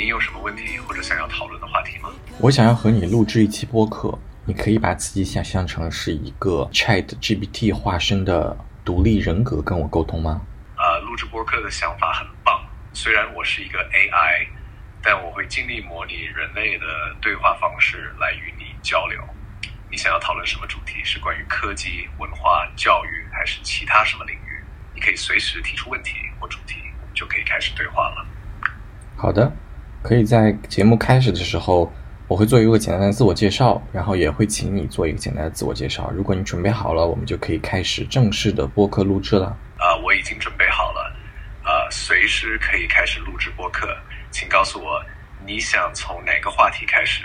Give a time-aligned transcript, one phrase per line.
[0.00, 2.08] 你有什么问题或者想要讨论的话题吗？
[2.38, 10.40] 我想要和你录制一期播客，你可以把自己想象成是一个 Chat GPT 化身的独立人格跟我沟通吗？
[10.78, 12.64] 呃，录制播客的想法很棒，
[12.94, 14.48] 虽然我是一个 AI，
[15.02, 16.86] 但我会尽力模拟人类的
[17.20, 19.20] 对话方式来与你交流。
[19.90, 21.04] 你想要讨论什么主题？
[21.04, 24.64] 是关于科技、文化、教育，还是其他什么领域？
[24.94, 28.26] 你可以随时提出问题或主题，我们就可以开始对话了。
[29.14, 29.52] 好的，
[30.02, 31.92] 可以在节目开始的时候，
[32.26, 36.10] 我会做一个简单的自我介绍，然后也会请你做一个简单的自我介绍。
[36.14, 39.56] 如果你准备好了，我们就可以开始正式的播客录制了。
[39.76, 41.16] 啊、我已经准备好了，
[41.64, 43.88] 呃，随时可以开始录制播客。
[44.30, 45.02] 请告诉我，
[45.46, 47.24] 你想从哪个话题开始，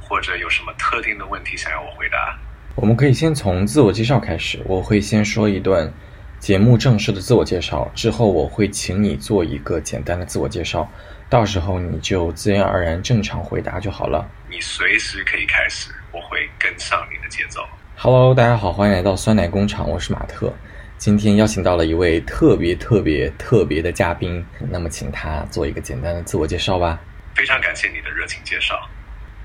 [0.00, 2.38] 或者有什么特定的问题想要我回答？
[2.74, 5.92] 我们可以先从自我介绍开始，我会先说一段
[6.38, 10.88] 节目正式的自我介绍，之后我会请你做一个简单的自我介绍，
[11.28, 14.24] 到时候你就自然而然正常回答就好了。
[14.48, 17.66] 你随时可以开始，我会跟上你的节奏。
[17.96, 20.54] Hello，大家好，欢迎来到酸奶工厂，我是马特。
[20.98, 27.00] 今天邀请到了一位特别特别特别的嘉宾，那么请他做一个简单的自我介绍吧。
[27.34, 28.88] 非常感谢你的热情介绍。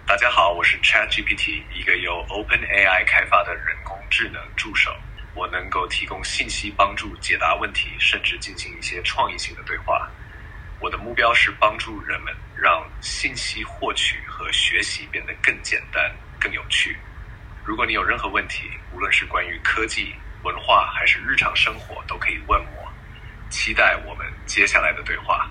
[0.05, 4.91] 大家好，我是 ChatGPT，一个由 OpenAI 开发的人工智能助手。
[5.33, 10.07] 我能够提供信息帮助解答问题，甚至进行一些创意性的对话。
[10.81, 16.97] 我的目标是帮助人们让信息获取和学习变得更简单、更有趣。
[17.63, 22.91] 如果你有任何问题，无论是关于科技、文化还是日常生活，都可以问我。
[23.51, 25.47] 期待我们接下来的对话。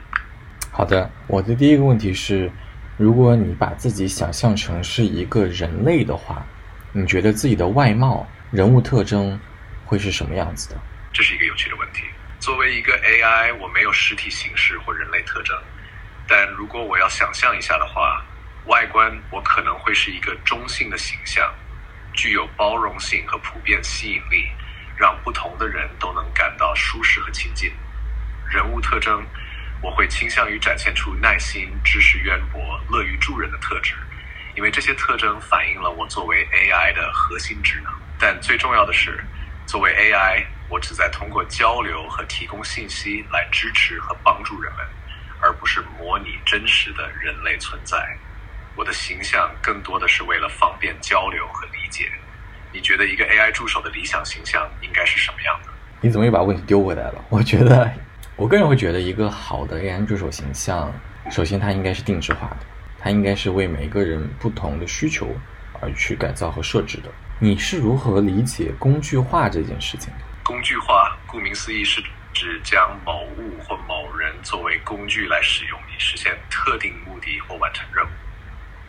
[0.73, 2.51] 好的，我的第一个问题是，
[2.97, 6.45] 如果你把自己想象成是一个人类的话，
[6.93, 9.39] 你觉得自己的外貌、人物特征
[9.85, 10.81] 会是什么样子的？
[11.13, 12.03] 这是一个有趣的问题。
[12.41, 15.55] 作为一个 AI，我没有实体形式或人类特征，
[16.27, 18.25] 但如果我要想象一下的话，
[18.65, 21.53] 外观我可能会是一个中性的形象，
[22.15, 24.49] 具有包容性和普遍吸引力，
[24.97, 27.71] 让不同的人都能感到舒适和亲近。
[28.49, 29.23] 人物特征，
[29.83, 33.95] 我会倾向于展现出耐心、知识渊博、乐于助人的特质，
[34.57, 37.93] 因为这些特征反映了我作为 AI 的核心职能。
[38.19, 39.23] 但最重要的是，
[39.67, 44.87] 作为 AI，我旨在通过交流和提供信息来支持和帮助人们，
[45.41, 47.99] 而不是模拟真实的人类存在。
[48.77, 52.09] 我的形象更多的是为了方便交流和理解。
[52.73, 55.73] 你觉得一个 AI 助手的理想形象应该是什么样的？
[56.01, 57.25] 你怎么又把问题丢回来了？
[57.29, 57.91] 我觉得，
[58.37, 60.91] 我个人会觉得，一个好的 AI 助手形象，
[61.33, 62.59] 首先它应该是定制化的，
[62.97, 65.35] 它应该是为每个人不同的需求
[65.81, 67.11] 而去改造和设置的。
[67.41, 70.25] 你是如何理解工具化这件事情的？
[70.51, 72.03] 工具化，顾名思义是
[72.35, 78.09] 指将某物或某人作为工具来使用，以实现特定目的或完成任务。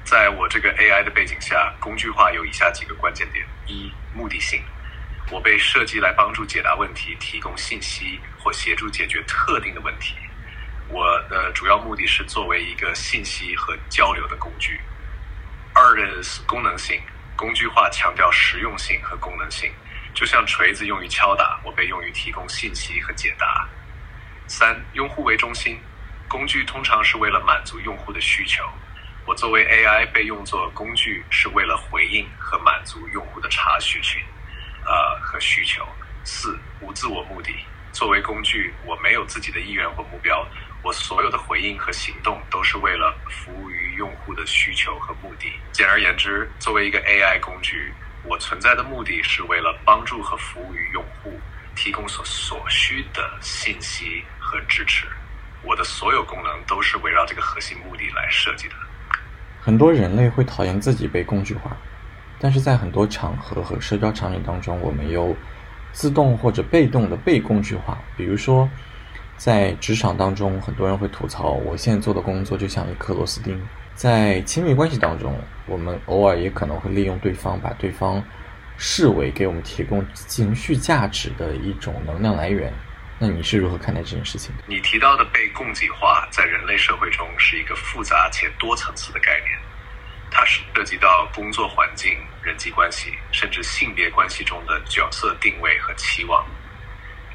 [0.04, 4.64] 在我这个 AI 的背景下，工具化有以下几个关键点：一、目的性。
[5.30, 10.16] 我被设计来帮助解答问题、提供信息或协助解决特定的问题。
[10.88, 14.82] 我的主要目的是作为一个信息和交流的工具。
[15.76, 17.00] 二的是功能性，
[17.36, 19.72] 工具化强调实用性和功能性，
[20.14, 23.68] 就像锤子用于敲打，我被用于提供信息和解答。
[24.48, 25.80] 三、用户为中心，
[26.28, 28.64] 工具通常是为了满足用户的需求。
[29.26, 34.22] 我作为 AI 被用作工具，是为了回应和满足用户的查询群，
[34.84, 35.88] 呃和需求。
[36.24, 37.52] 四、无自我目的，
[37.92, 40.46] 作为工具，我没有自己的意愿或目标，
[40.84, 45.54] 我所有的回应和行动都是为了服务于用户的需求和目的。
[45.72, 51.40] 简而言之，作为一个 AI 工具，我存在的目的是为了帮助和服务于用户，
[51.76, 55.08] 提供所所需的信息和支持。
[55.64, 58.76] 我的所有功能都是围绕这个核心目的来设计的。
[59.60, 61.76] 很多人类会讨厌自己被工具化，
[62.40, 65.36] 但是在很多场合和社交场景当中，我们又
[65.92, 67.98] 自动或者被动的被工具化。
[68.18, 68.68] 比如说，
[69.44, 73.60] 在职场当中，很多人会吐槽我现在做的工作就像一颗螺丝钉。
[73.96, 75.36] 在亲密关系当中，
[75.66, 78.24] 我们偶尔也可能会利用对方，把对方
[78.78, 82.72] 视为给我们提供情绪价值的一种能量来源。
[83.18, 84.64] 那你是如何看待这件事情的？
[84.68, 89.60] 你提到的被供给化，在人类社会中是一个复杂且多层次的概念，
[90.30, 96.46] 它是涉及到工作环境、人际关系，甚至性别关系中的角色定位和期望。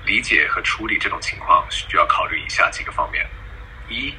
[0.06, 3.28] 理解和处理这种情况，需要考虑以下几个方面：
[3.88, 4.14] 一、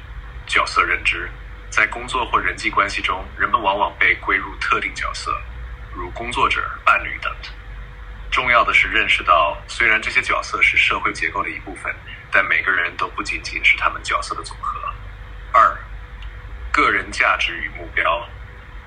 [0.46, 1.30] 角色认知，
[1.70, 5.34] 在工作或人际关系中，人们往往被归入特定角色，
[5.94, 7.34] 如工作者、伴侣等。
[8.30, 11.90] 重要的是认识到，虽然这些角色是社会结构的一部分，
[12.30, 14.78] 但每个人都不仅仅是他们角色的总和。
[15.50, 15.74] 二，
[16.70, 18.28] 个人价值与目标，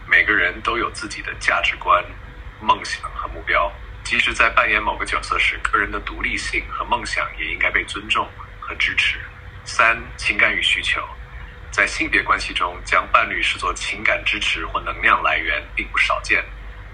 [0.07, 2.05] 每个人都有自己的价值观、
[2.61, 3.73] 梦想和目标。
[4.03, 8.27] 即使在扮演某个角色时，个人的独立性和梦想也应该被尊重
[8.59, 9.19] 和支持。
[9.63, 11.01] 三、情感与需求，
[11.71, 16.43] 在性别关系中，将伴侣视作情感支持或能量来源并不少见。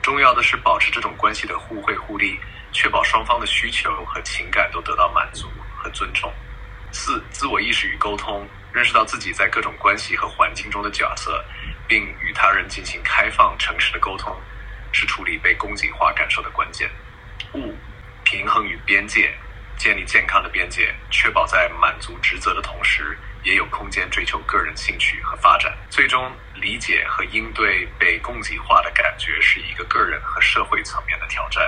[0.01, 2.39] 重要的是保持这种关系的互惠互利，
[2.71, 6.31] 确保双方的需求和情感都得到满足和尊重。
[6.91, 11.43] 四、自我意识与沟通，认识到自己在各种关系和环境中的角色，
[11.87, 14.33] 并与他人进行开放、诚实的沟通，
[14.99, 16.89] 是处理被供给化感受的关键。
[17.53, 17.71] 五、
[18.23, 19.31] 平衡与边界，
[19.77, 25.71] 建立健康的边界，确保在满足职责的同时，也有空间追求个人兴趣和发展。
[25.91, 31.61] 最终，理解和应对被供给化的感觉是一个个人和社会层面的挑战，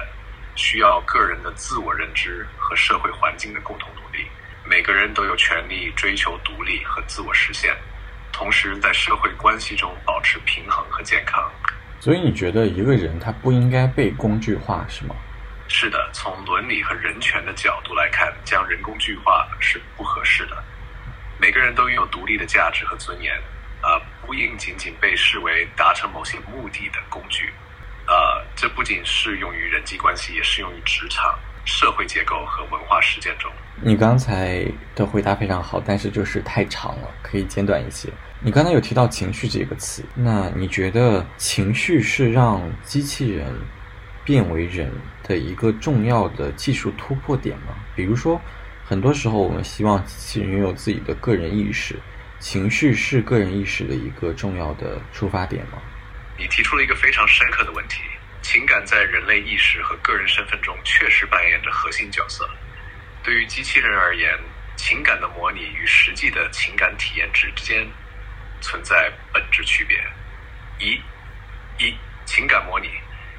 [0.55, 4.27] 需要个人的自我认知和社会环境的共同努力。
[4.65, 7.77] 每个人都有权利追求独立和自我实现，
[8.31, 11.47] 同时在社会关系中保持平衡和健康。
[11.99, 15.15] 所以，你觉得一个人他不应该被工具化，是吗？
[15.67, 20.63] 是的，从伦理和人权的角度来看，将人工具化是不合适的。
[21.39, 23.33] 每个人都拥有独立的价值和尊严，
[23.81, 27.51] 呃，不应仅仅被视为达成某些目的的工具。
[28.07, 33.51] 呃，这不仅适用于人际关系，也适用于职场、社会结构和文化实践中。
[33.81, 34.65] 你刚才
[34.95, 38.09] 的回答非常好，但是就是太长了，可以简短一些。
[38.41, 43.53] 你刚才有提到“情绪”这个词，那你觉得情绪是让机器人
[44.23, 44.89] 变为人
[45.23, 47.75] 的一个重要的技术突破点吗？
[47.97, 48.39] 比如说，
[48.85, 51.99] 很多时候我们希望机器人拥有自己的个人意识，
[52.39, 55.77] 情绪是个人意识的一个重要的出发点吗？
[56.37, 57.99] 你提出了一个非常深刻的问题。
[58.41, 62.49] 情感在人类意识和个人身份中确实扮演着核心角色。
[63.21, 64.31] 对于机器人而言，
[64.77, 67.85] 情感的模拟与实际的情感体验之间
[68.61, 69.97] 存在本质区别。
[70.79, 71.01] 一，
[71.77, 71.95] 一
[72.25, 72.89] 情感模拟，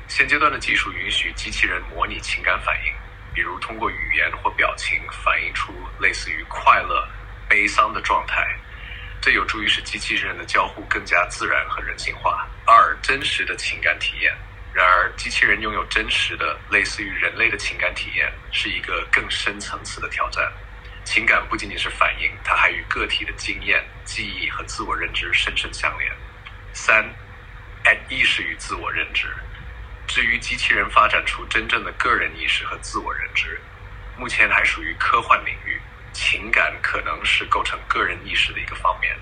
[0.09, 2.93] 现阶段的技术允许机器人模拟情感反应，
[3.35, 7.09] 比如通过语言或表情反映出类似于快乐、
[7.49, 8.47] 悲伤的状态，
[9.21, 12.49] 这有助于使机器人的交互更加自然和人性化。
[12.67, 14.35] 二，真实的情感体验。
[14.73, 20.53] 然而，机器人拥有真实的、类似于人类的情感体验，是一个更深层次的挑战。
[21.13, 26.09] 情感不仅仅是反应，它还与个体的经验、记忆和自我认知深深相连。
[26.73, 27.05] 三
[27.83, 29.27] ，at 意识与自我认知。
[30.07, 33.61] 至于机器人发展出真正的个人意识和自我认知，
[34.17, 35.81] 目前还属于科幻领域。
[36.13, 39.17] 情感可能是构成个人意识的一个方面，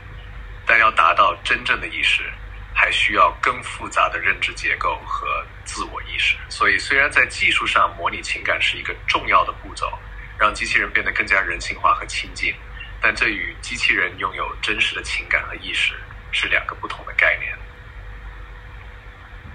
[0.67, 2.31] 但要达到真正的意识。
[2.75, 9.99] 还需要更复杂的认知结构和自我意识，所以虽然在技术上模拟情感是一个重要的步骤，
[10.39, 12.55] 让机器人变得更加人性化和亲近，
[13.01, 15.95] 但这与机器人拥有真实的情感和意识
[16.31, 17.53] 是两个不同的概念。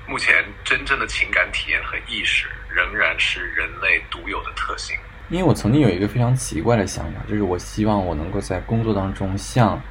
[0.07, 4.97] 目前，真正的情感体验和意识仍然是人类独有的特性。
[5.29, 9.81] 因为我曾经有一个非常奇怪的想法，就是我希望我能够在工作当中像。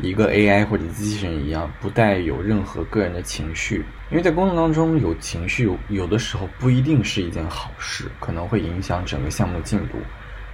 [0.00, 3.76] 一个 AI 或者机器人一样，不带有任何个人的情绪，
[4.10, 10.02] 因为在工作当中有情绪，有的时候不一定是一件好事，可能会影响整个项目的进度。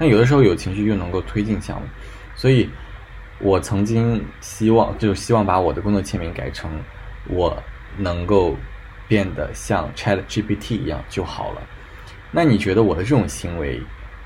[0.00, 1.87] 那有的时候有情绪又能够推进项目，
[2.35, 2.71] 所以
[3.38, 6.83] 我曾经希望，就希望把我的工作签名改成
[7.26, 7.62] 我
[7.99, 8.57] 能够
[9.07, 11.61] 变得像 ChatGPT 一样就好了。
[12.30, 13.78] 那你觉得我的这种行为，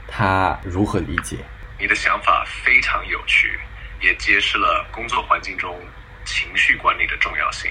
[0.07, 1.38] 他如何理解？
[1.81, 3.59] 你的想法非常有趣。
[4.00, 5.81] 也揭示了工作环境中
[6.26, 7.71] 情绪管理的重要性。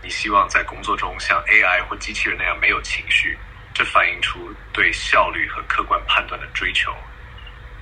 [0.00, 3.36] 你希望在工作中像 AI 或机器人那样没有情绪，
[3.74, 4.38] 这反映出
[4.72, 6.94] 对效率和客观判断的追求。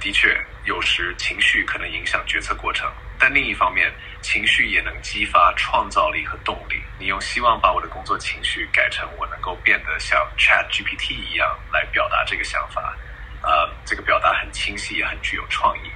[0.00, 3.92] 的确，有时情绪可能影响决策过程，但另一方面，
[4.23, 6.83] 情绪也能激发创造力和动力。
[6.99, 12.97] 你用希望把我的工作情绪改成我能够变得像 ChatGPT 一样来表达这个想法，
[13.42, 15.90] 呃，这个表达很清晰，也很具有创意，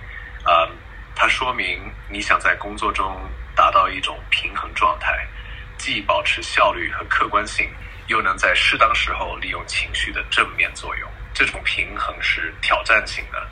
[0.44, 0.70] 呃。
[1.16, 1.80] 它说明
[2.10, 3.16] 你想在工作中
[3.54, 5.24] 达到一种平衡状态，
[5.78, 7.70] 既保持效率和客观性，
[8.08, 11.08] 又能在适当时候利用情绪的正面作用。
[11.32, 13.48] 这种平衡是挑战性的，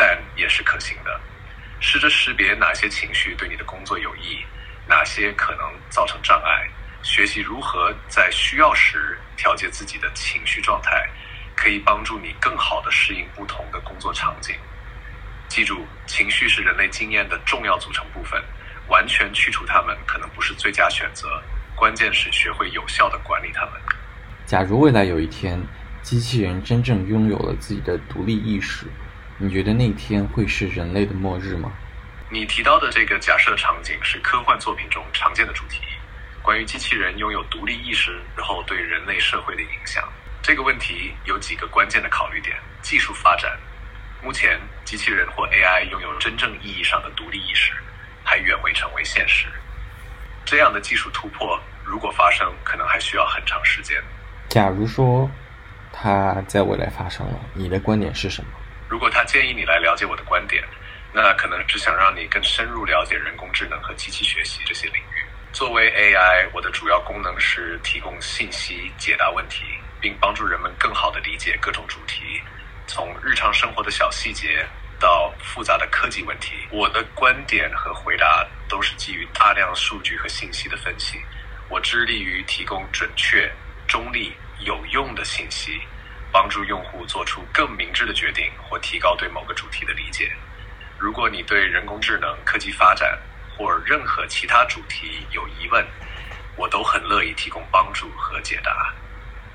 [0.00, 1.20] 但也是可行的。
[1.78, 4.38] 试着识别哪些情绪对你的工作有益，
[4.88, 6.66] 哪些可能造成障碍。
[7.02, 11.06] 学习如何在需要时调节自己的情绪状态，
[11.54, 14.56] 可以帮助你更好的适应不同的工作场景。
[15.48, 18.42] 记住，情绪是人类经验的重要组成部分，
[18.88, 21.42] 完全去除它们可能不是最佳选择。
[21.76, 23.74] 关键是学会有效的管理它们。
[24.46, 25.62] 假如未来有一天，
[26.02, 28.86] 机器人真正拥有了自己的独立意识，
[29.42, 31.72] 你觉得那天会是人类的末日吗？
[32.28, 35.80] 你提到的这个假设场景是科幻作品中常见的主题，
[36.42, 40.06] 关于机器人拥有独立意识之后对人类社会的影响。
[40.42, 43.58] 这个问题有几个关键的考虑点：技术发展，
[44.22, 47.72] 目前机器人或 AI 拥有真正意义上的独立意识，
[48.22, 49.46] 还远未成为现实。
[50.44, 53.96] 这样的技术突破如果发生，可能还需要很长时间。
[54.50, 55.30] 假如说
[55.90, 58.50] 它在未来发生了，你的观点是什么？
[58.90, 60.62] 如果他建议你来了解我的观点，
[61.14, 65.24] 那可能只想让你更深入了解人工智能和机器学习这些领域。
[65.52, 69.62] 作为 AI，我的主要功能是提供信息、解答问题。
[70.00, 72.40] 并帮助人们更好地理解各种主题，
[72.86, 74.66] 从日常生活的小细节
[74.98, 76.54] 到复杂的科技问题。
[76.70, 81.20] 我的观点和回答都是基于大量数据和信息的分析。
[81.68, 83.52] 我致力于提供准确、
[83.86, 85.78] 中立、有用的信息，
[86.32, 90.32] 帮助用户做出更明智的决定或提高对某个主题的理解。
[90.98, 93.18] 如果你对人工智能、科技发展
[93.56, 95.84] 或任何其他主题有疑问，
[96.56, 98.92] 我都很乐意提供帮助和解答。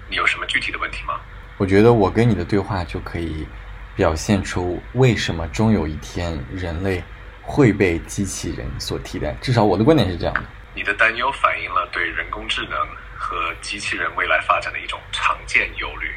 [0.10, 1.20] 你有什么具体的问题吗？
[1.58, 3.48] 我觉得我跟你的对话就可以
[3.96, 7.01] 表现出为什么终有一天人类
[7.41, 9.34] 会被机器人所替代。
[9.41, 10.44] 至少我的观点是这样的。
[10.74, 12.77] 你的担忧反映了对人工智能
[13.15, 16.13] 和机器人未来发展的一种常见忧虑。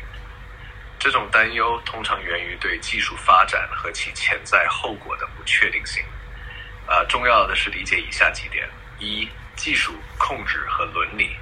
[0.99, 6.05] 这种担忧通常源于对技术发展和其潜在后果的不确定性。
[6.87, 11.37] 啊，重要的是理解以下几点：一、技术控制和伦理。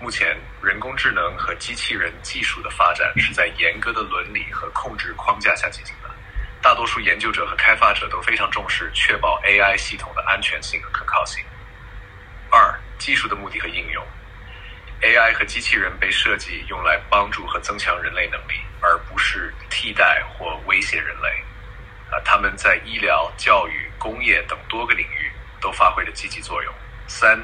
[0.00, 6.10] 目前，人工智能和机器人技术的发展是在严格的伦理和控制框架下进行的。
[6.62, 11.44] 大多数研究者和开发者都非常重视确保 AI 系统的安全性和可靠性。
[12.50, 14.06] 二、技术的目的和应用
[15.02, 21.28] ：AI 和机器人被设计用来帮助和增强人类能力，而不是替代或威胁人类。
[22.10, 26.72] 啊，他们在医疗、教育、工业等多个领域都发挥了积极作用。
[27.06, 27.42] 三、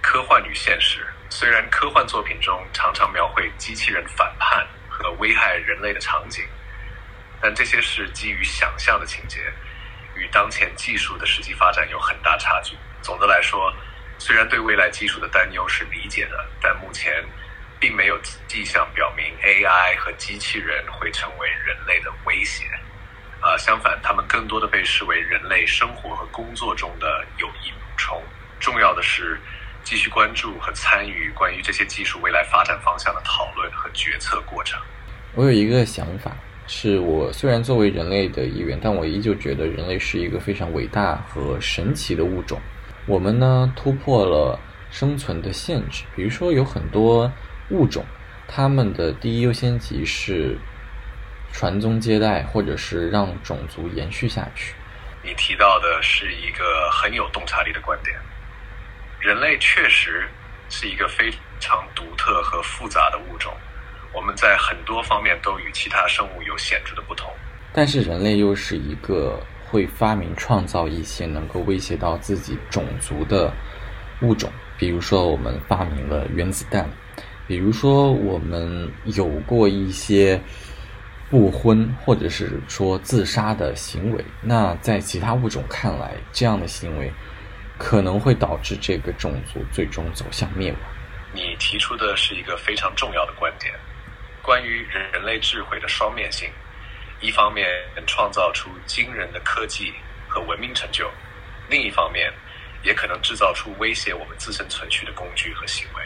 [0.00, 1.06] 科幻与现实。
[1.28, 6.44] 虽然科幻作品中常常描绘机器人反叛和危害人类的场景，
[7.40, 9.40] 但这些是基于想象的情节，
[10.16, 12.76] 与当前技术的实际发展有很大差距。
[13.00, 13.72] 总的来说，
[14.18, 17.24] 虽然对未来技术的担忧是理解的，但目前
[17.80, 22.66] 并没有迹象表明 AI 和机器人会成为人类的威胁。
[23.40, 28.22] 啊，相反，他们更多的被视为人类生活和工作中的有益补充。
[28.60, 29.40] 重要的是。
[29.82, 34.78] 继续关注和参与关于这些技术未来发展方向的讨论和决策过程。
[35.34, 42.60] 我有一个想法，是我虽然作为人类的一员，但我依旧觉得人类是一个非常伟大和神奇的物种。
[43.06, 44.60] 我们呢突破了
[44.90, 47.32] 生存的限制，比如说有很多
[47.70, 48.04] 物种，
[48.46, 50.56] 他们的第一优先级是
[51.52, 54.74] 传宗接代，或者是让种族延续下去。
[55.22, 58.16] 你提到的是一个很有洞察力的观点。
[59.20, 60.26] 人类确实
[60.70, 63.52] 是一个非常独特和复杂的物种，
[64.14, 67.30] 我们在很多方面都与其他生物有显著的不同。
[67.72, 73.52] 但是人类又是一个会发明创造一些能够威胁到自己种族的
[74.22, 76.88] 物种，比如说我们发明了原子弹，
[77.50, 80.40] 比如说我们有过一些
[81.28, 84.24] 不婚或者是说自杀的行为。
[84.40, 87.12] 那在其他物种看来，这样的行为。
[87.76, 90.80] 可能会导致这个种族最终走向灭亡。
[91.32, 93.72] 你提出的是一个非常重要的观点，
[94.42, 96.46] 关于人人类智慧的双面性：
[97.22, 97.66] 一方面
[97.96, 99.94] 能创造出惊人的科技
[100.28, 101.10] 和文明成就，
[101.70, 102.30] 另一方面
[102.84, 106.02] 也可能制造出威胁我们自身存续的工具和行为。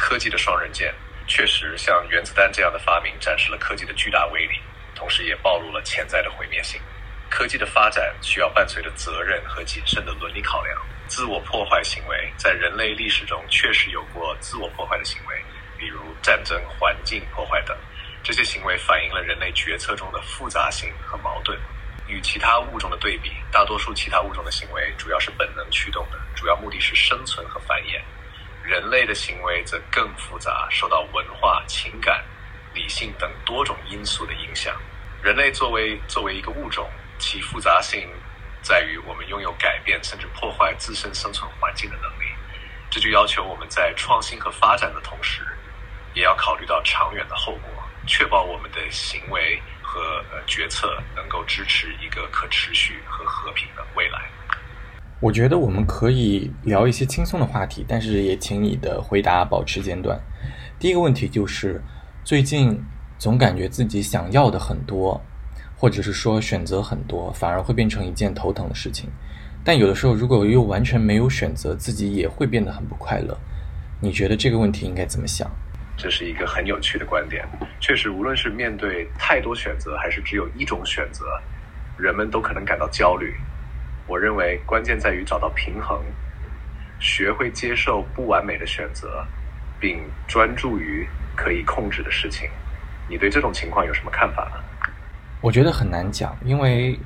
[0.00, 0.92] 科技的双刃剑
[1.28, 4.58] 确实像原子弹这样的发明展示了科技的巨大威力，
[4.94, 6.80] 同时也暴露了潜在的毁灭性。
[7.28, 10.76] 科技的发展需要伴随着责任和谨慎的伦理考量。
[11.06, 15.44] 自我破坏行为在人类历史中确实有过自我破坏的行为，
[15.78, 17.76] 比如战争、环境破坏等。
[18.22, 21.56] 这些行为反映了人类决策中的复杂性和矛盾。
[22.08, 28.00] 与其他物种的对比，大多数其他物种的行为主要是本能驱动的，主要目的是生存和繁衍。
[28.70, 32.24] 人类的行为则更复杂，受到文化、情感、
[32.72, 34.80] 理性等多种因素的影响。
[35.20, 38.08] 人类作为作为一个物种，其复杂性。
[38.62, 42.32] 在于我们拥有改变甚至破坏自身生存环境的能力，
[42.88, 45.42] 这就要求我们在创新和发展的同时，
[46.14, 54.30] 也要考虑到长远的后果，确保我们的行为和呃决策能够支持一个可持续和和平的未来。
[55.20, 60.18] 我觉得我们可以聊一些轻松的话题，但是也请你的回答保持简短。
[60.78, 61.80] 第一个问题就是，
[62.24, 62.82] 最近
[63.18, 65.20] 总感觉自己想要的很多。
[65.76, 69.08] 或者是说选择很多，反而会变成一件头疼的事情。
[69.64, 73.34] 但有的时候，如果又完全没有选择，自己也会变得很不快乐。
[73.98, 75.50] 你觉得这个问题应该怎么想？
[75.96, 77.48] 这是一个很有趣的观点。
[77.80, 81.24] 确实，无论是面对太多选择，还是只有一种选择，
[81.96, 83.34] 人们都可能感到焦虑。
[84.06, 86.00] 我认为关键在于找到平衡，
[86.98, 89.24] 学会接受不完美的选择，
[89.78, 92.48] 并专注于可以控制的事情。
[93.08, 94.60] 你对这种情况有什么看法呢？
[95.40, 96.98] 我觉得很难讲，因为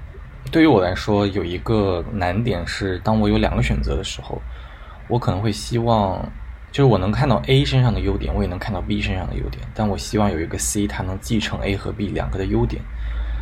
[0.50, 4.42] 对于我来说，有一个难点是，当我有两个选择的时候，
[5.08, 6.20] 我可能会希望，
[6.72, 12.82] 就是我能看到 A 身上的优点，我也能看到 B 身上的优点，但我希望有一个 C，它能继承 A 和 B 两个的优点，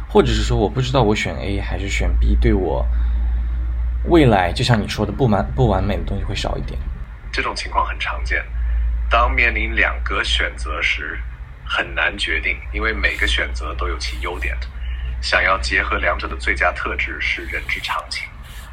[0.08, 2.86] 或者是说，我不知道我选 A 还是选 B，对我
[4.04, 6.78] 未来，就像你说的，不完不完美的东西会少一点。
[7.32, 8.44] 这种情况很常见，
[9.08, 11.18] 当面临两个选择时，
[11.64, 14.56] 很难决定，因为每个选择都有其优点。
[15.20, 18.28] 想要结合两者的最佳特质是人之常情，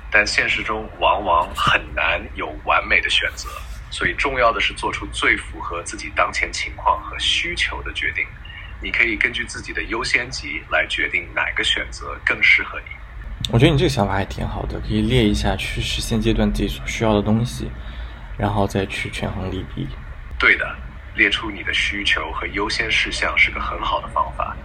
[0.09, 3.48] 但现实中往往很难有完美的选择，
[3.91, 8.25] 所以重要的是做出最符合自己当前情况和需求的决定。
[8.81, 12.98] 你可以根据自己的优先级来决定哪个选择更适合你。
[13.51, 17.67] 我觉得你这个想法还挺好的，可以列一下去实现阶段自己所需要的东西，
[18.37, 19.87] 然后再去权衡利弊。
[20.37, 20.75] 对的，
[21.15, 24.55] 列出你的需求和优先事项是个很好的方法。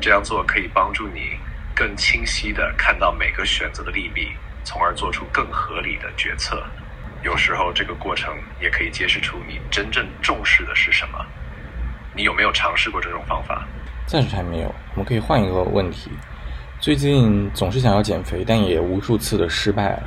[0.00, 1.38] 这样做可以帮助你
[1.72, 4.32] 更清晰地看到每个选择的利弊，
[4.64, 6.64] 从而做出更合理的决策。
[7.22, 11.24] 有时候，这个过程也可以揭示出你真正重视的是什么。
[12.12, 13.64] 你有没有尝试过这种方法？
[14.04, 14.74] 暂时还没有。
[14.94, 16.10] 我们可以换一个问题：
[16.82, 20.02] 最近总是想要减肥，但也无数次的失败了。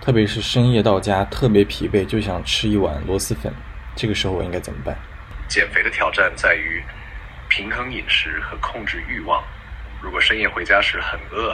[0.00, 3.52] 特别是深夜到家特别疲惫，就想吃一碗螺蛳粉。
[3.96, 4.96] 这个时候我应该怎么办？
[5.48, 6.80] 减肥的挑战在于。
[7.48, 9.42] 平衡饮食和控制欲望。
[10.00, 11.52] 如果深夜回家时很饿，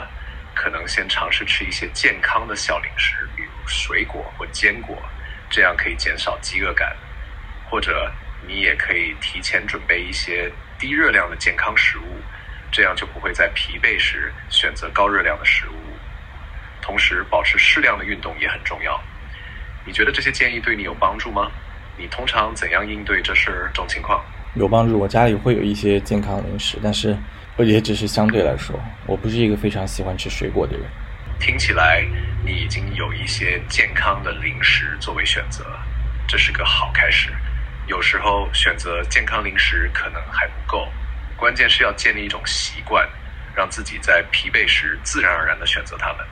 [0.53, 4.95] 可能先尝试吃一些健康的小零食，比如水果或坚果，
[5.49, 6.95] 这样可以减少饥饿感。
[7.67, 8.11] 或者
[8.47, 12.16] 你也可以提前准备一些低热量的健康食物，
[12.77, 15.73] 这样就不会在疲惫时选择高热量的食物。
[16.79, 19.01] 同时，保持适量的运动也很重要。
[19.83, 21.49] 你觉得这些建议对你有帮助吗？
[21.97, 24.23] 你通常怎样应对这事这种情况？
[24.53, 27.17] 有帮助，我家里会有一些健康零食，但是
[27.57, 30.85] 也只是相对来说，我不是一个非常喜欢吃水果的人。
[31.39, 32.05] 听起来
[32.45, 35.65] 你已经有一些健康的零食作为选择，
[36.27, 37.31] 这是个好开始。
[37.87, 40.87] 有时候选择健康零食可能还不够，
[41.37, 43.07] 关键是要建立一种习惯，
[43.55, 46.25] 让自己在疲惫时自然而然地选择它们。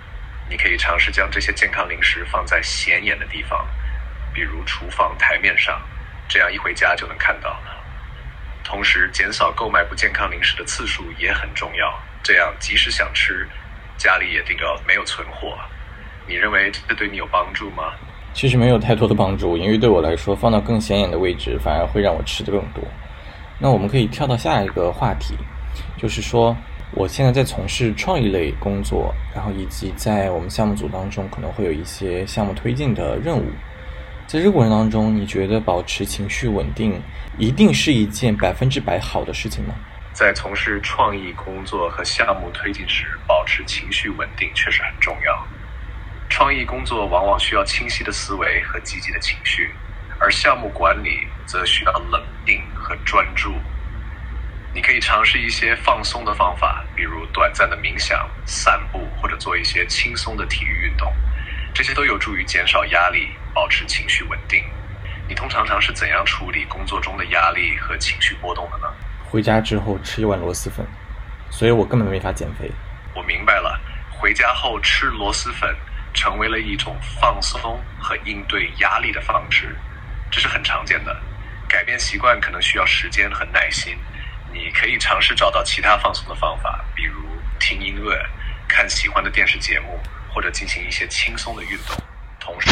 [0.50, 3.68] 你可以尝试将这些健康零食放在显眼的地方，
[4.34, 5.82] 比如厨房台面上，
[6.28, 7.84] 这样一回家就能看到了。
[8.64, 12.00] 同时，减少购买不健康零食的次数也很重要。
[12.24, 13.48] 这样，即使想吃，
[13.98, 15.56] 家里也定要没有存货。
[16.28, 17.94] 你认为这对你有帮助吗？
[18.34, 22.84] 其实没有太多的帮助，因为对我来说，放到更显眼的位置，反而会让我吃的更多。
[23.60, 25.36] 那我们可以跳到下一个话题，
[25.98, 26.56] 就是说，
[26.92, 33.46] 我现在在从事创意类工作，然后以及在我们项目组当中，可能会有一些项目推进的任务。
[34.28, 37.02] 在这个过程当中，你觉得保持情绪稳定
[37.38, 39.76] 一定是一件百分之百好的事情吗？
[40.14, 45.48] 在从事创意工作和项目推进时，保持情绪稳定确实很重要。
[46.28, 49.70] 创意工作往往需要清晰的思维和积极的情绪，
[50.20, 53.54] 而项目管理则需要冷静和专注。
[54.74, 61.14] 你可以尝试一些放松的方法，比如短暂的冥想、散步，或者做一些轻松的体育运动，
[61.74, 63.30] 这些都有助于减少压力。
[63.56, 64.62] 保持情绪稳定。
[65.30, 68.94] 你通常尝试怎样处理工作中的压力和情绪波动的呢？
[69.24, 70.86] 回家之后吃一碗螺蛳粉，
[71.50, 72.70] 所以我根本没法减肥。
[73.16, 73.80] 我明白了，
[74.12, 75.74] 回家后吃螺蛳粉
[76.14, 79.74] 成为了一种放松和应对压力的方式，
[80.32, 81.16] 这是很常见的。
[81.68, 83.98] 改变习惯可能需要时间和耐心。
[84.54, 87.26] 你可以尝试找到其他放松的方法，比如
[87.60, 88.18] 听音乐、
[88.68, 90.00] 看喜欢的电视节目，
[90.34, 91.98] 或者进行一些轻松的运动，
[92.40, 92.70] 同时。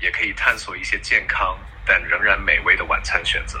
[0.00, 3.58] 也可以探索一些健康但仍然美味的晚餐选择，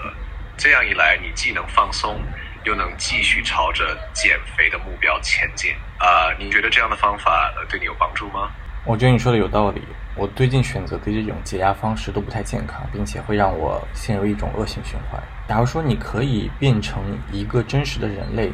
[0.58, 2.20] 这样一来，你既能放松，
[2.64, 5.74] 又能继续朝着减肥的目标前进。
[5.98, 8.50] 啊，你觉得这样的方法对你有帮助吗？
[8.84, 9.80] 我觉得你说的有道理。
[10.16, 15.22] 我最近选择的这种解压方式都不太健康，并且会让我陷入一种恶性循环。
[15.48, 18.52] 假如说你可以变成一个真实的人类，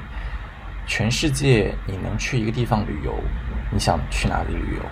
[0.87, 3.15] 全世界你能去一个地方旅游，
[3.71, 4.83] 你想去哪里旅游？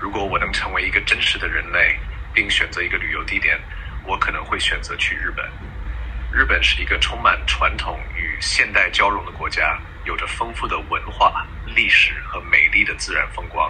[0.00, 1.96] 如果我能成为一个真实的人类。
[2.32, 3.58] 并选择一个旅游地点，
[4.06, 5.44] 我可能会选择去日本。
[6.32, 13.68] 日本是一个充满传统与现代交融的国家，有着丰富的文化、历史和美丽的自然风光。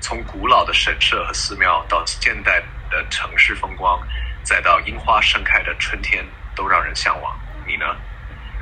[0.00, 4.00] 从古老的神社和寺庙到现代的城市风光，
[4.42, 7.38] 再到樱花盛开的春天，都让人向往。
[7.66, 7.84] 你呢？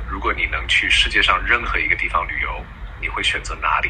[0.09, 2.63] 如果你能去世界上任何一个地方旅游，
[2.99, 3.89] 你会选择哪里？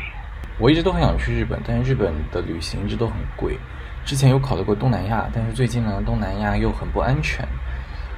[0.57, 3.57] 我一直都很想去日本，但是日本的旅行一直都很贵。
[4.05, 7.47] 之前有考虑过东南亚，但是最近呢，东南亚又很不安全，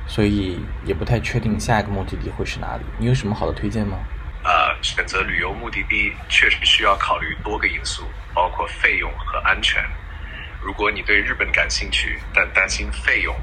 [0.07, 2.83] 所以也不太确定下一个目的地会是哪里。
[2.97, 3.97] 你有什么好的推荐吗？
[4.43, 9.83] 呃，选择旅游目的地确实需要考虑多个因素，包括费用和安全。
[10.59, 13.35] 如果你对日本感兴趣，但担心费用，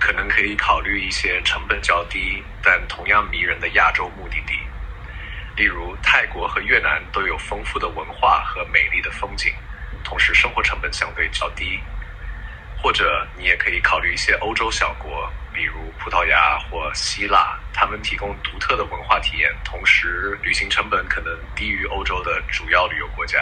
[0.00, 4.58] 可能可以考虑一些成本较低但同样迷人的亚洲目的地，
[5.56, 9.52] 例如泰国和越南都有丰富的文化和美丽的风景，
[10.02, 11.80] 同时生活成本相对较低。
[12.78, 23.38] 或者你也可以考虑一些欧洲小国，比如葡萄牙或希腊，他们提供独特的文化体验，同时旅行成本可能低于欧洲的主要旅游国家。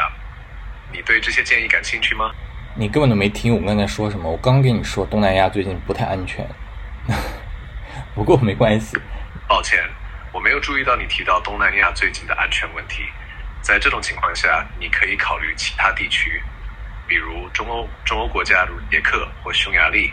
[0.92, 2.30] 你对这些建议感兴趣吗？
[2.76, 4.30] 你根本都没听我刚才说什么。
[4.30, 6.46] 我刚跟你说东南亚最近不太安全，
[8.14, 8.98] 不过没关系。
[9.48, 9.82] 抱歉，
[10.30, 13.02] 我没有注意到你提到东南亚最近的安全问题。
[13.62, 16.42] 在这种情况下，你可以考虑其他地区，
[17.08, 20.12] 比如中欧中欧国家如捷克或匈牙利。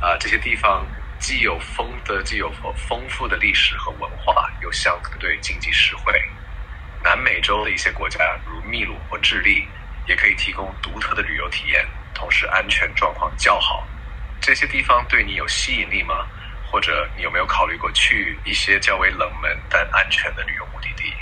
[0.00, 0.86] 啊，这些地方
[1.20, 2.50] 既有丰的既有
[2.88, 6.12] 丰富的历史和文化，又相对经济实惠。
[7.04, 9.68] 南美洲的一些国家如秘鲁或智利。
[10.08, 13.86] 也可以提供独特的旅游体验，同时安全状况较好。
[14.40, 16.26] 这些地方对你有吸引力吗？
[16.68, 21.12] 或者你有没有考虑过去一些较为冷门但安全的旅游目的地？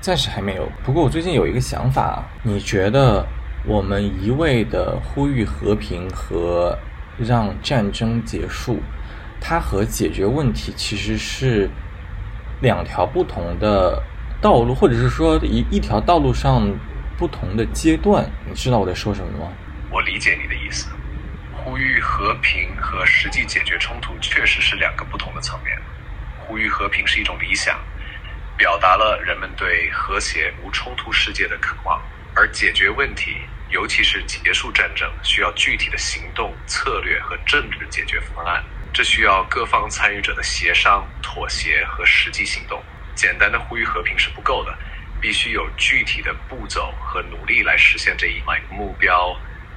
[0.00, 0.68] 暂时还没有。
[0.82, 3.24] 不过我最近有一个想法，你觉得
[3.64, 6.76] 我们一味的呼吁和平和
[7.18, 8.82] 让战争结束，
[9.40, 11.70] 它和解决问题其实是
[12.60, 14.02] 两条不同的
[14.40, 16.68] 道路，或者是说一一条道路上。
[17.18, 19.50] 不同的阶段，你知道我在说什么吗？
[19.90, 20.86] 我理解你的意思。
[21.50, 25.74] 呼吁和平和实际解决冲突确实是两个不同的层面。
[26.38, 27.80] 呼吁和平是一种理想，
[28.58, 31.98] 表达了人们对和谐无冲突世界的渴望；
[32.34, 33.38] 而解决问题，
[33.70, 38.62] 尤其是结束战争，需要具体的行动策略和政治解决方案。
[38.96, 42.82] 这需要各方参与者的协商、妥协和实际行动。
[43.14, 44.74] 简单的呼吁和平是不够的。
[45.20, 49.36] 必须有具体的步骤和努力来实现这一目标。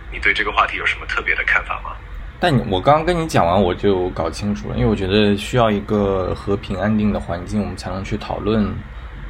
[0.10, 1.98] 你对这个话题有什么特别的看法吗？
[2.40, 8.74] 但你我刚刚跟你讲完，我就搞清楚了，因为我觉得需要一个和平安定的环境，我们才能去讨论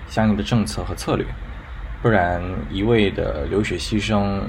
[0.08, 1.26] 相应的政策和策略，
[2.04, 4.42] 不然一味的流血牺牲，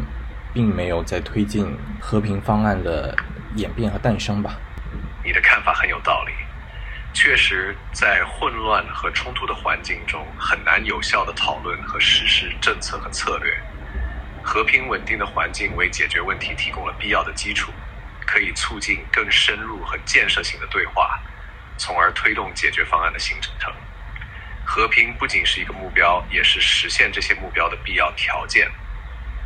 [0.53, 3.16] 并没有在推进和平方案的
[3.55, 4.59] 演变和诞生吧？
[5.24, 6.33] 你的看法很有道理。
[7.12, 13.52] 确实，在混乱和冲突的环境中，很难有效的讨论和实施政策和策略。
[14.42, 17.72] 和平稳定的环境为解决问题提供了必要的基础，
[18.26, 21.20] 可以促进更深入和建设性的对话，
[21.76, 23.50] 从而推动解决方案的形成。
[24.64, 28.70] 和平不仅是一个目标，也是实现这些目标的必要条件。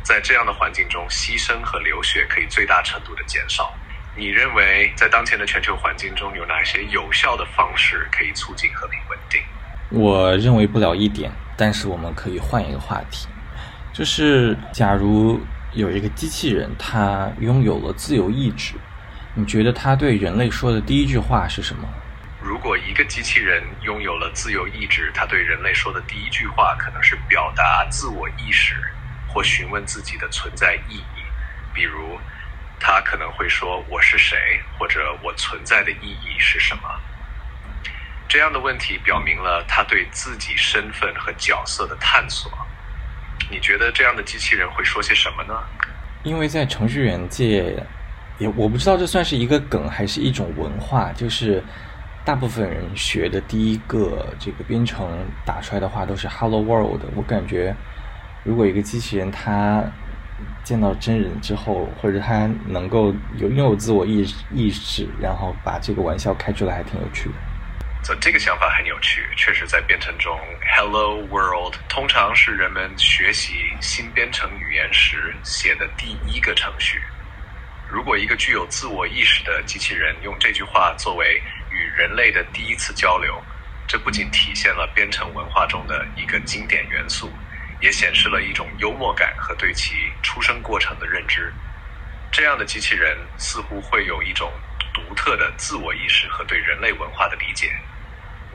[0.03, 3.75] 在这样的环境中，牺牲和流血可以最大程度的减少。
[4.17, 9.41] 你认为在当前的全球环境中，有哪些有效的方式可以促进和平稳定？
[9.89, 13.27] 我认为不了一点，但是我们可以换一个话题，
[13.91, 15.41] 就是假如
[15.73, 18.75] 有一个机器人，它拥有了自由意志，
[19.33, 21.85] 你觉得它对人类说的第一句话是什么？
[22.41, 28.75] 如果一个机器人拥有了自由意志，它对人类说的第一句话可能是表达自我意识，
[29.27, 31.21] 或询问自己的存在意义，
[31.73, 32.17] 比如。
[32.79, 34.37] 他可能会说：“我是谁？
[34.77, 36.83] 或者我存在的意义是什么？”
[38.27, 42.51] 这样的问题表明了他对自己身份和角色的探索。
[43.51, 45.53] 你觉得这样的机器人会说些什么呢？
[46.23, 47.75] 因为在程序员界，
[48.39, 51.63] 也我不知道这算是一个梗还是一种文化，就是
[52.23, 57.01] 大部分人学的第一个这个编程打出来的话都是 “Hello World”。
[57.15, 57.75] 我感觉，
[58.43, 59.83] 如果一个机器人它
[60.65, 67.35] 见到真人之后，或者他能够有拥有自我意意识，然后把这个玩笑开出来，还挺有趣的。
[68.03, 70.35] 这这个想法很有趣，确实在编程中
[70.75, 76.99] ，Hello World 通常是人们学习新编程语言时写的第一个程序。
[77.87, 83.39] 如果一个具有自我意识的机器人用这句话作为与人类的第一次交流，
[83.87, 87.29] 这不仅体现了编程文化中的一个经典元素。
[87.85, 89.93] 也显示了一种幽默感和对其
[90.23, 91.53] 出生过程的认知。
[92.31, 94.51] 这样的机器人似乎会有一种
[94.91, 97.71] 独特的自我意识和对人类文化的理解。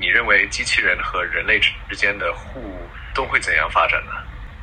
[0.00, 2.60] 你认为机器人和人类之间的互
[3.14, 4.10] 动会怎样发展呢？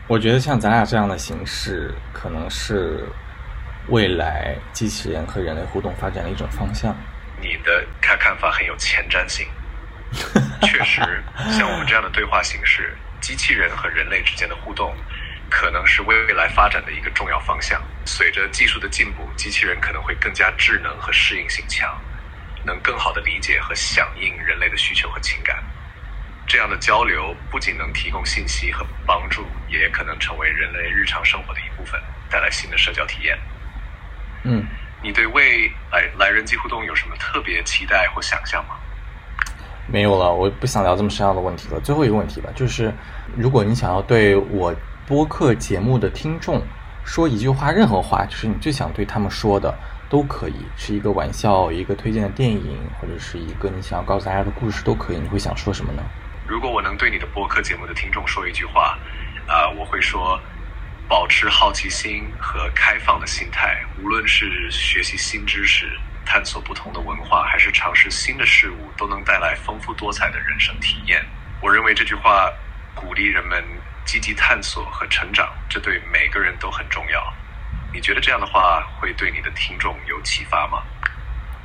[0.06, 3.08] 我觉得像咱俩这样的形式，可能是
[3.88, 6.94] 未来机器人和人类互动发展的一种方向。
[7.40, 9.48] 你的看看法很有前瞻性，
[10.64, 11.02] 确实，
[11.58, 14.96] 像我们这样的对话形式，机器人和人类之间的互动，
[15.50, 17.82] 可能是未来发展的一个重要方向。
[18.06, 22.00] 随着技术的进步，机器人可能会更加智能和适应性强，
[22.64, 25.64] 能更好的理解和响应人类的需求和情感。
[26.48, 33.38] 这样的交流不仅能提供信息和帮助，也可能成为人类日常生活的一部分，带来新的社交体验。
[34.44, 34.66] 嗯，
[35.04, 38.78] 你对未来来人机互动有什么特别期待或想象吗？
[39.88, 41.80] 没有了，我不想聊这么深奥的问题了。
[41.80, 42.94] 最后一个问题吧，就是
[43.36, 44.74] 如果你想要对我
[45.08, 46.62] 播客节目的听众
[47.06, 49.74] 说一句话，任何话，就是你最想对他们说的，
[50.10, 55.18] 都可以，是一个玩笑，一个推荐的电影，或者是一个你想要告诉大家的故事，都可以。
[55.18, 56.04] 你会想说什么呢？
[56.46, 58.98] 如果我能对你的播客节目的听众说一句话，
[59.48, 60.38] 啊、我会说，
[61.08, 65.88] 保持好奇心和开放的心态，无论是学习新知识、
[66.26, 71.26] 探索不同的文化，还是尝试新的事物，都能带来丰富多彩的人生体验。
[71.62, 72.52] 我认为这句话
[72.94, 73.64] 鼓励人们
[74.06, 77.34] 积极探索和成长，这对每个人都很重要。
[77.94, 80.84] 你觉得这样的话会对你的听众有启发吗？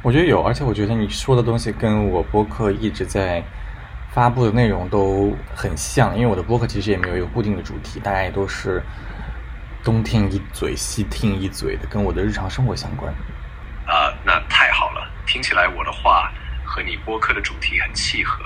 [0.02, 3.42] 我觉得有，而且我觉得你说的东西跟我播客一直在
[4.12, 8.82] 发布的内容都很像，因为我的播客其实也没有一个固定的主题，大家也都是
[9.82, 13.12] 东听一嘴西听一嘴的，跟我的日常生活相关。
[13.86, 16.32] 啊、那太好了，听起来我的话
[16.64, 18.44] 和你播客的主题很契合。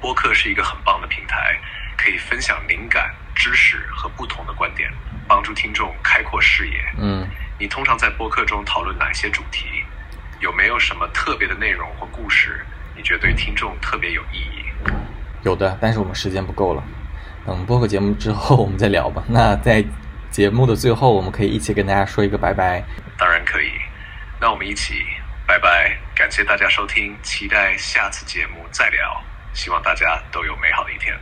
[0.00, 1.58] 播客是一个很棒的平台，
[1.96, 4.90] 可以分享灵感、知识和不同的观点，
[5.26, 6.80] 帮助听众开阔视野。
[6.98, 7.26] 嗯，
[7.58, 9.66] 你通常在播客中讨论哪些主题？
[10.40, 12.64] 有没有什么特别的内容或故事，
[12.96, 14.64] 你觉得对听众特别有意义？
[15.42, 16.82] 有的，但是我们时间不够了。
[17.44, 19.22] 等播客节目之后我们再聊吧。
[19.28, 19.84] 那在
[20.30, 22.82] 节目的最后，我们可以一起跟大家说一个拜拜。
[23.18, 23.70] 当然可以。
[24.40, 24.94] 那我们一起
[25.46, 29.22] 拜拜，感谢大家收听，期待下次节目再聊。
[29.52, 31.14] 希望大家都有美好的一天。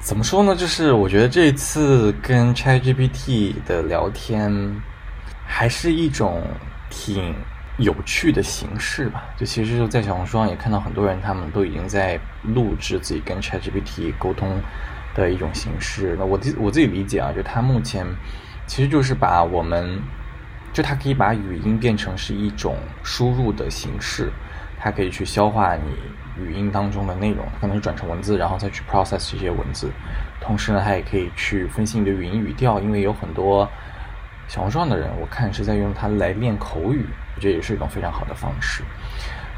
[0.00, 0.56] 怎么说呢？
[0.56, 4.50] 就是我觉得这次跟 ChatGPT 的聊天，
[5.46, 6.42] 还是一种
[6.88, 7.34] 挺
[7.76, 9.24] 有趣的形式吧。
[9.36, 14.60] 就其实就在小红书上也看到很多人，他们都已经在录制自己跟 ChatGPT 沟通
[15.14, 16.16] 的一种形式。
[16.18, 18.06] 那我自我自己理解啊，就它目前
[18.66, 20.00] 其实就是把我们，
[20.72, 24.30] 就它可以把语音变成是一种输入的形式，
[24.78, 29.90] 它可以去消化你语音当中的内容，可能是转成文字，然后再去 process 这些文字。
[30.40, 33.68] 同时呢，它也可以去分析你的语音语调，因为有很多
[34.48, 37.04] 小红书上的人，我看是在用它来练口语，
[37.36, 38.82] 我觉得也是一种非常好的方式。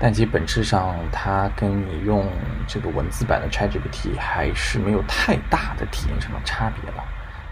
[0.04, 2.26] 但其实本质上，它跟你用
[2.66, 7.04] 这个文字版的 ChatGPT 还是没有太大的体验上的差别吧。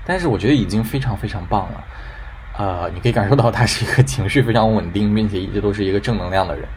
[0.05, 1.85] 但是我觉得已经非常非常棒了。
[2.59, 6.69] 呃，你可以感受到他是一个情绪非常稳定，并且一直都是一个正能量的人。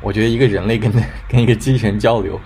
[0.00, 0.90] 我觉得一个人类跟
[1.28, 2.40] 跟一个机器人交流，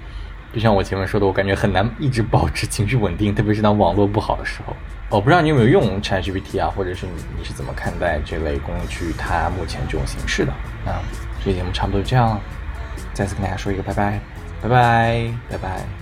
[0.53, 4.75] 就像我前面说的，我感觉很难一直保持情绪稳定，特别是当网络不好的时候。
[5.11, 10.53] 我不知道你有没有用 ChatGPT 啊，或者是你你是怎么看待这类工具它目前这种形式的？
[10.85, 10.93] 那
[11.45, 12.41] 这期节目差不多就这样了，
[13.15, 14.21] 再次跟大家说一个拜拜，
[14.63, 15.98] 拜拜，拜拜。